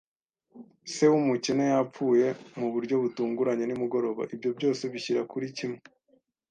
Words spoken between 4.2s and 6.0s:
ibyo byose bishyira kuri kimwe